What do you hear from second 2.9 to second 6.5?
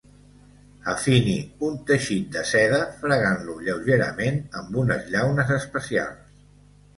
fregant-lo lleugerament amb unes llaunes especials.